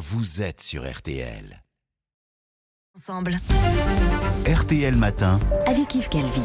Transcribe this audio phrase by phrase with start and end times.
[0.00, 1.62] vous êtes sur RTL.
[2.96, 3.38] Ensemble.
[4.50, 5.38] RTL Matin.
[5.66, 6.40] Avec Yves Calvi.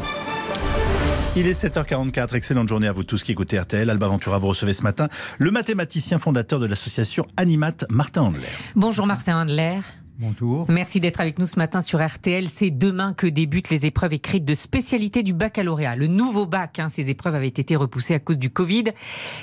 [1.38, 3.90] Il est 7h44, excellente journée à vous tous qui écoutez RTL.
[3.90, 5.08] Alba Ventura, vous recevez ce matin
[5.38, 8.42] le mathématicien fondateur de l'association Animat, Martin Andler.
[8.76, 9.80] Bonjour Martin Andler.
[10.18, 10.66] Bonjour.
[10.70, 12.48] Merci d'être avec nous ce matin sur RTL.
[12.48, 15.98] C'est demain que débutent les épreuves écrites de spécialité du baccalauréat.
[15.98, 18.86] Le nouveau bac, hein, ces épreuves avaient été repoussées à cause du Covid.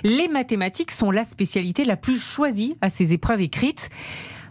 [0.03, 3.90] Les mathématiques sont la spécialité la plus choisie à ces épreuves écrites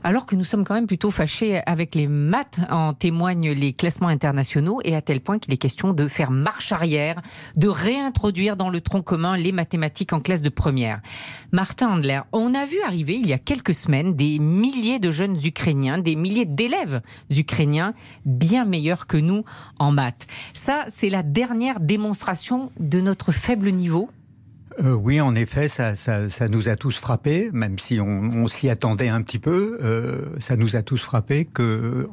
[0.04, 4.08] alors que nous sommes quand même plutôt fâchés avec les maths, en témoignent les classements
[4.08, 7.22] internationaux, et à tel point qu'il est question de faire marche arrière,
[7.56, 11.02] de réintroduire dans le tronc commun les mathématiques en classe de première.
[11.52, 15.38] Martin Handler, on a vu arriver il y a quelques semaines des milliers de jeunes
[15.44, 17.94] Ukrainiens, des milliers d'élèves ukrainiens
[18.26, 19.44] bien meilleurs que nous
[19.80, 20.28] en maths.
[20.54, 24.10] Ça, c'est la dernière démonstration de notre faible niveau
[24.80, 25.94] euh, oui, en effet, ça,
[26.50, 29.78] nous a tous frappés, même si on, s'y attendait un petit peu.
[29.82, 32.08] Euh, ça nous a tous frappés que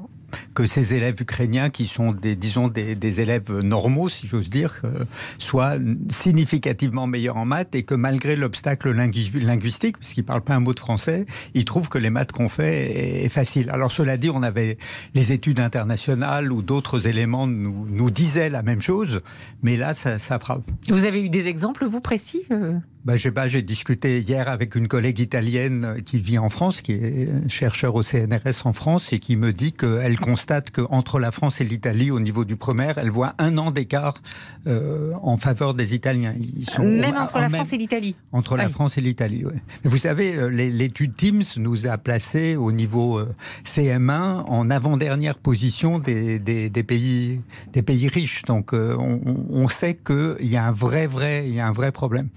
[0.55, 5.04] que ces élèves ukrainiens, qui sont des, disons, des, élèves normaux, si j'ose dire, euh,
[5.38, 5.74] soient
[6.10, 10.74] significativement meilleurs en maths et que malgré l'obstacle linguistique, puisqu'ils ne parlent pas un mot
[10.74, 13.70] de français, ils trouvent que les maths qu'on fait est, facile.
[13.70, 14.79] Alors cela dit, on avait
[15.15, 19.20] les études internationales ou d'autres éléments nous, nous disaient la même chose,
[19.63, 20.63] mais là, ça, ça frappe.
[20.88, 22.79] Vous avez eu des exemples, vous, précis euh?
[23.04, 27.95] Bah, j'ai discuté hier avec une collègue italienne qui vit en France, qui est chercheur
[27.95, 32.10] au CNRS en France, et qui me dit qu'elle constate qu'entre la France et l'Italie,
[32.10, 34.21] au niveau du primaire, elle voit un an d'écart
[34.66, 36.35] euh, en faveur des Italiens.
[36.38, 39.59] Ils sont, même entre la France et l'Italie Entre la France et l'Italie, oui.
[39.85, 45.99] Vous savez, euh, l'étude Teams nous a placés au niveau euh, CM1 en avant-dernière position
[45.99, 47.41] des, des, pays,
[47.73, 48.43] des pays riches.
[48.43, 51.93] Donc on, on sait qu'il y a un vrai, vrai, il y a un vrai
[51.93, 52.29] problème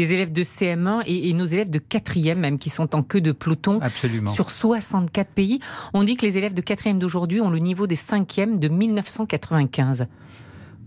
[0.00, 3.32] les élèves de CM1 et, nos élèves de 4e même qui sont en queue de
[3.32, 3.80] peloton
[4.32, 5.60] sur 64 pays.
[5.92, 10.06] On dit que les élèves de 4e d'aujourd'hui ont le niveau des 5e de 1995.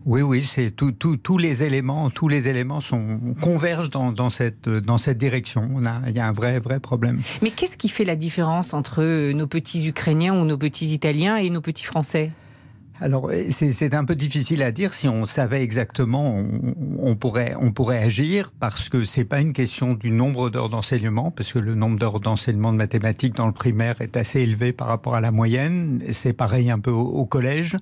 [0.05, 5.17] Oui, oui, c'est tous les éléments, tous les éléments sont convergent dans, cette dans cette
[5.17, 5.69] direction.
[5.73, 7.21] On a, il y a un vrai vrai problème.
[7.41, 11.49] Mais qu'est-ce qui fait la différence entre nos petits Ukrainiens ou nos petits Italiens et
[11.49, 12.31] nos petits Français?
[13.01, 14.93] Alors, c'est un peu difficile à dire.
[14.93, 16.43] Si on savait exactement,
[16.99, 21.31] on, pourrait, on pourrait agir parce que c'est pas une question du nombre d'heures d'enseignement,
[21.31, 24.87] parce que le nombre d'heures d'enseignement de mathématiques dans le primaire est assez élevé par
[24.87, 26.03] rapport à la moyenne.
[26.11, 27.77] C'est pareil un peu au, collège.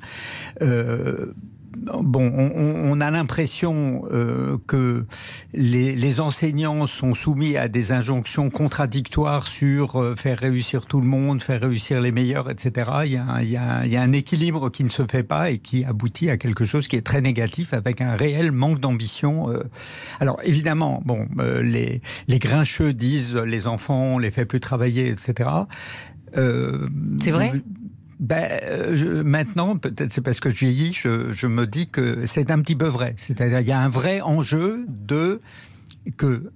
[0.62, 1.34] Euh,
[1.82, 5.06] bon, on, a l'impression euh, que
[5.54, 11.42] les, enseignants sont soumis à des injonctions contradictoires sur euh, faire réussir tout le monde,
[11.42, 12.92] faire réussir les meilleurs, etc.
[13.06, 16.66] Il y, a, un équilibre qui ne se fait pas et qui aboutit à quelque
[16.66, 19.50] chose qui est très négatif avec un réel manque d'ambition.
[19.50, 19.64] Euh.
[20.20, 21.28] Alors évidemment, bon,
[21.62, 25.50] les, les grincheux disent les enfants, on les fait plus travailler, etc.
[26.34, 27.54] c'est vrai?
[28.22, 32.52] Ben, euh, maintenant, peut-être c'est parce que je vieillis, je, je me dis que c'est
[32.52, 33.16] un petit peu vrai.
[33.18, 35.42] C'est-à-dire, il y a un vrai enjeu de
[36.18, 36.52] que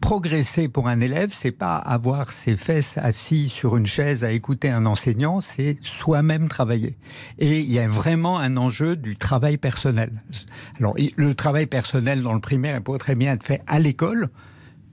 [0.00, 4.68] progresser pour un élève, c'est pas avoir ses fesses assis sur une chaise à écouter
[4.68, 6.96] un enseignant, c'est soi-même travailler.
[7.38, 10.10] Et il y a vraiment un enjeu du travail personnel.
[10.78, 14.28] Alors, le travail personnel dans le primaire, il pourrait très bien être fait à l'école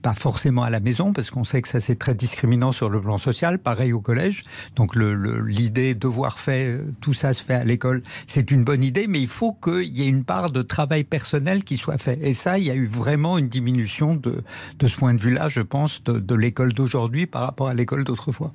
[0.04, 3.00] pas forcément à la maison, parce qu'on sait que ça c'est très discriminant sur le
[3.00, 4.42] plan social, pareil au collège.
[4.76, 9.22] Donc l'idée, devoir faire, tout ça se fait à l'école, c'est une bonne idée, mais
[9.22, 12.18] il faut qu'il y ait une part de travail personnel qui soit fait.
[12.20, 14.44] Et ça, il y a eu vraiment une diminution de,
[14.78, 18.52] de ce point de vue-là, je pense, de, l'école d'aujourd'hui par rapport à l'école d'autrefois.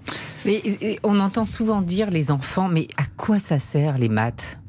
[1.02, 4.60] on entend souvent dire les enfants, mais à quoi ça sert les maths?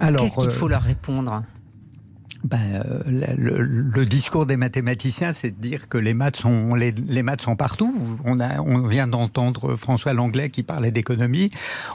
[0.00, 1.42] Qu'est-ce qu'il euh, faut leur répondre?
[2.46, 7.40] Ben, euh, le, discours des mathématiciens, c'est de dire que les maths sont, les, maths
[7.40, 7.92] sont partout.
[8.24, 11.50] On, a, on vient d'entendre François Langlais qui parlait d'économie.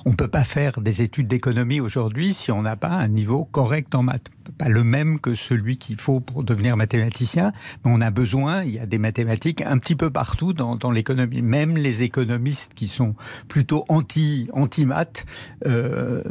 [0.05, 3.45] On ne peut pas faire des études d'économie aujourd'hui si on n'a pas un niveau
[3.45, 4.27] correct en maths.
[4.57, 7.53] Pas le même que celui qu'il faut pour devenir mathématicien,
[7.85, 11.41] mais on a besoin, il y a des mathématiques un petit peu partout dans, l'économie.
[11.41, 13.15] Même les économistes qui sont
[13.47, 15.25] plutôt anti, anti-maths,
[15.65, 16.23] euh,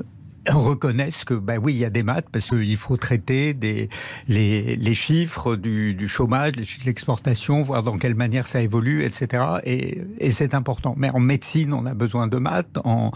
[0.48, 3.88] reconnaissent que ben oui il y a des maths parce qu'il faut traiter des
[4.28, 8.60] les, les chiffres du, du, chômage, les chiffres de l'exportation, voir dans quelle manière ça
[8.60, 9.44] évolue, etc.
[9.64, 10.94] Et, et c'est important.
[10.96, 12.78] Mais en médecine, on a besoin de maths.
[12.84, 13.12] En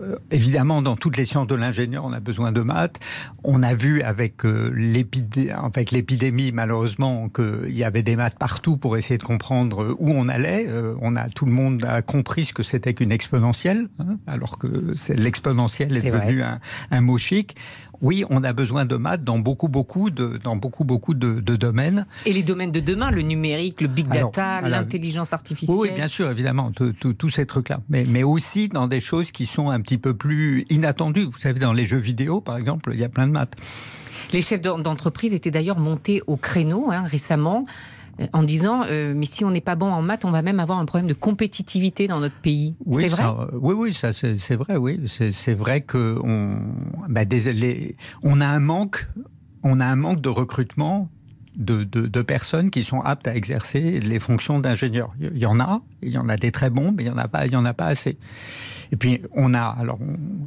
[0.00, 2.98] euh, évidemment, dans toutes les sciences de l'ingénieur, on a besoin de maths.
[3.44, 9.18] On a vu avec euh, l'épidémie, malheureusement, qu'il y avait des maths partout pour essayer
[9.18, 10.66] de comprendre où on allait.
[10.68, 14.58] Euh, on a tout le monde a compris ce que c'était qu'une exponentielle, hein, alors
[14.58, 16.60] que l'exponentielle est, est devenu un,
[16.90, 17.56] un mot chic.
[18.00, 22.06] Oui, on a besoin de maths dans beaucoup, beaucoup de, dans beaucoup, beaucoup de, domaines.
[22.26, 25.76] Et les domaines de demain, le numérique, le big data, l'intelligence artificielle.
[25.76, 27.80] Oui, bien sûr, évidemment, tous ces trucs-là.
[27.88, 31.24] Mais, mais aussi dans des choses qui sont un petit peu plus inattendues.
[31.24, 33.56] Vous savez, dans les jeux vidéo, par exemple, il y a plein de maths.
[34.32, 37.64] Les chefs d'entreprise étaient d'ailleurs montés au créneau hein, récemment
[38.32, 40.78] en disant euh, mais si on n'est pas bon en maths, on va même avoir
[40.78, 42.76] un problème de compétitivité dans notre pays.
[42.84, 43.24] Oui, c'est vrai.
[43.24, 44.76] Euh, oui, oui, ça c'est vrai.
[44.76, 46.58] Oui, c'est vrai que on,
[47.08, 47.22] bah,
[48.22, 49.08] on a un manque,
[49.62, 51.08] on a un manque de recrutement
[51.58, 55.12] de, de, personnes qui sont aptes à exercer les fonctions d'ingénieur.
[55.18, 57.18] Il y en a, il y en a des très bons, mais il y en
[57.18, 58.16] a pas, il y en a pas assez.
[58.92, 59.98] Et puis on a, alors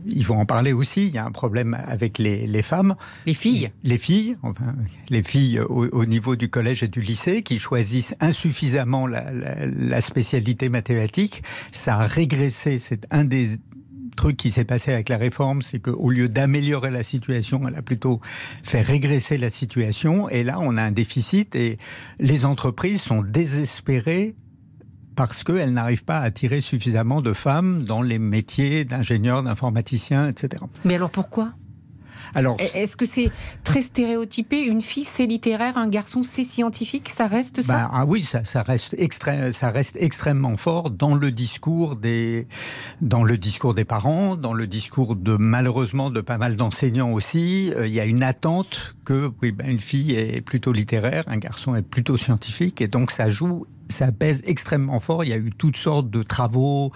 [0.08, 1.08] il faut en parler aussi.
[1.08, 2.96] Il y a un problème avec les, les femmes,
[3.26, 4.76] les filles, les filles, enfin
[5.10, 10.02] les filles au, niveau du collège et du lycée qui choisissent insuffisamment la, la, la
[10.02, 11.44] spécialité mathématique.
[11.72, 12.80] Ça a régressé.
[12.80, 13.60] C'est un des
[14.16, 17.82] truc qui s'est passé avec la réforme, c'est qu'au lieu d'améliorer la situation, elle a
[17.82, 18.22] plutôt
[18.64, 20.30] fait régresser la situation.
[20.30, 21.78] Et là, on a un déficit et
[22.20, 24.36] les entreprises sont désespérées
[25.28, 30.64] parce qu'elles n'arrivent pas à attirer suffisamment de femmes dans les métiers d'ingénieur, d'informaticien, etc.
[30.86, 31.54] Mais alors pourquoi?
[32.34, 33.30] Alors, est-ce que c'est
[33.64, 34.62] très stéréotypé?
[34.62, 37.74] Une fille, c'est littéraire, un garçon, c'est scientifique Ça reste ça?
[37.74, 38.96] Bah, ah Oui, ça, ça, reste
[39.52, 42.48] ça reste extrêmement fort dans le discours des,
[43.02, 47.74] dans le discours des parents, dans le discours de malheureusement de pas mal d'enseignants aussi.
[47.76, 51.38] Euh, il y a une attente que oui, ben, une fille est plutôt littéraire, un
[51.38, 55.24] garçon est plutôt scientifique, et donc ça joue ça pèse extrêmement fort.
[55.24, 56.92] Il y a eu toutes sortes de travaux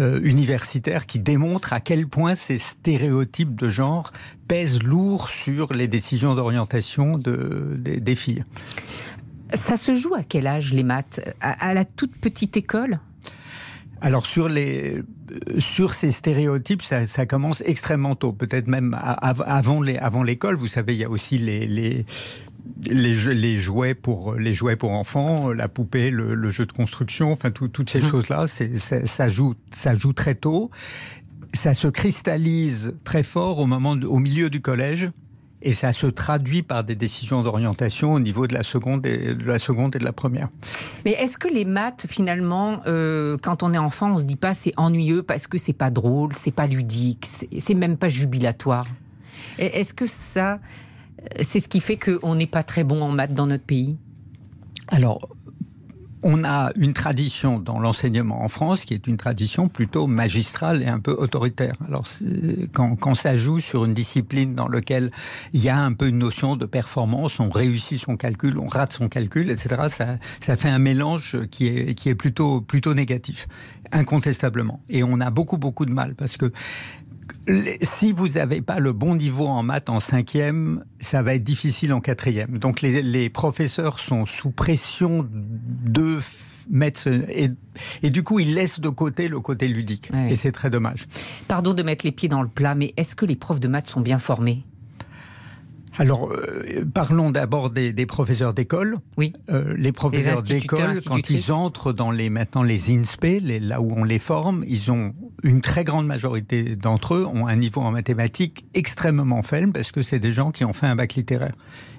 [0.00, 4.12] euh, universitaires qui démontrent à quel point ces stéréotypes de genre
[4.48, 8.44] pèsent lourd sur les décisions d'orientation de, des, filles.
[9.54, 11.20] Ça se joue à quel âge les maths?
[11.40, 12.98] À, la toute petite école?
[14.00, 15.02] Alors sur les
[15.58, 20.54] sur ces stéréotypes, ça, commence extrêmement tôt, peut-être même avant les avant l'école.
[20.54, 22.06] Vous savez, il y a aussi les, les
[22.84, 27.50] les, les, jouets pour les jouets pour enfants, la poupée, le, jeu de construction, enfin
[27.50, 28.10] toutes ces mmh.
[28.10, 30.70] choses-là, ça joue, ça joue très tôt.
[31.54, 35.10] Ça se cristallise très fort au moment, au milieu du collège.
[35.60, 39.44] Et ça se traduit par des décisions d'orientation au niveau de la seconde et de
[39.44, 40.48] la seconde et de la première.
[41.04, 44.54] Mais est-ce que les maths, finalement, euh, quand on est enfant, on se dit pas
[44.54, 48.86] c'est ennuyeux parce que c'est pas drôle, c'est pas ludique, c'est même pas jubilatoire?
[49.58, 50.60] Est-ce que ça,
[51.40, 53.96] c'est ce qui fait qu'on n'est pas très bon en maths dans notre pays
[54.88, 55.28] Alors,
[56.22, 60.86] on a une tradition dans l'enseignement en France qui est une tradition plutôt magistrale et
[60.86, 61.74] un peu autoritaire.
[61.86, 62.04] Alors,
[62.72, 65.10] quand, ça joue sur une discipline dans laquelle
[65.52, 68.92] il y a un peu une notion de performance, on réussit son calcul, on rate
[68.92, 73.48] son calcul, etc., ça, ça fait un mélange qui est, qui est plutôt, plutôt négatif,
[73.92, 74.80] incontestablement.
[74.88, 76.52] Et on a beaucoup, beaucoup de mal parce que
[77.82, 81.92] si vous n'avez pas le bon niveau en maths en cinquième, ça va être difficile
[81.92, 82.58] en quatrième.
[82.58, 86.18] Donc les, professeurs sont sous pression de
[86.70, 87.50] mettre et,
[88.02, 91.06] et, du coup ils laissent de côté le côté ludique et c'est très dommage.
[91.46, 93.86] Pardon de mettre les pieds dans le plat, mais est-ce que les profs de maths
[93.86, 94.64] sont bien formés?
[95.98, 98.94] Alors, euh, parlons d'abord des, professeurs d'école.
[99.16, 99.32] Oui.
[99.50, 103.92] Euh, les professeurs d'école, quand ils entrent dans les maintenant les INSPE, les, là où
[103.96, 105.12] on les forme, ils ont
[105.42, 110.02] une très grande majorité d'entre eux ont un niveau en mathématiques extrêmement faible parce que
[110.02, 111.54] c'est des gens qui ont fait un bac littéraire.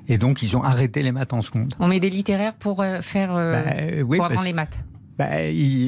[0.08, 1.74] Et donc, ils ont arrêté les maths en seconde.
[1.80, 3.62] On met des littéraires pour euh, faire bah,
[4.04, 4.84] pour apprendre les maths.
[5.18, 5.28] Bah,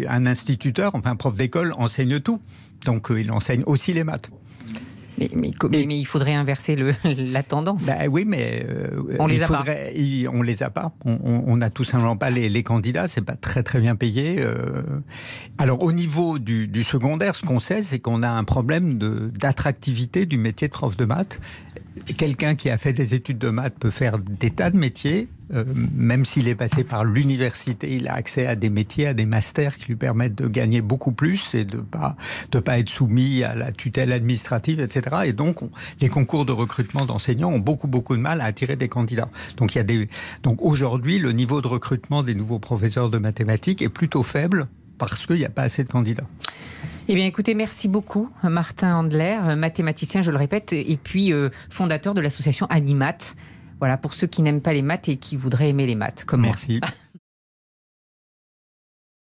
[0.09, 2.39] un instituteur, enfin un prof d'école, enseigne tout.
[2.86, 4.29] Donc, il enseigne aussi les maths.
[5.18, 6.94] Mais, mais, il faudrait inverser le,
[7.32, 7.86] la tendance.
[7.86, 9.63] Bah oui, mais euh, on les a pas.
[10.34, 10.94] on les a pas.
[11.06, 13.08] On n'a tout simplement pas les, les candidats.
[13.08, 14.38] C'est pas très très bien payé.
[14.39, 14.82] Euh.
[15.58, 20.25] Alors au niveau du, du secondaire, ce qu'on sait, c'est qu'on a un problème d'attractivité
[20.25, 21.39] du métier de prof de maths
[22.18, 25.27] quelqu'un qui a fait des études de maths peut faire des tas de métiers.
[25.53, 25.63] Euh,
[25.96, 29.77] même s'il est passé par l'université, il a accès à des métiers, à des masters
[29.77, 32.15] qui lui permettent de gagner beaucoup plus et de pas
[32.51, 35.17] de pas être soumis à la tutelle administrative, etc.
[35.25, 35.60] Et donc,
[36.00, 39.29] les concours de recrutement d'enseignants ont beaucoup beaucoup de mal à attirer des candidats.
[39.58, 40.08] Donc, il y a des
[40.43, 44.67] donc aujourd'hui, le niveau de recrutement des nouveaux professeurs de mathématiques est plutôt faible
[44.98, 46.27] parce qu'il n'y a pas assez de candidats.
[47.08, 52.13] Eh bien, écoutez, merci beaucoup, Martin Handler, mathématicien, je le répète, et puis euh, fondateur
[52.13, 53.17] de l'association Animat.
[53.81, 56.41] Voilà, pour ceux qui n'aiment pas les maths et qui voudraient aimer les maths, comme
[56.41, 56.79] Merci.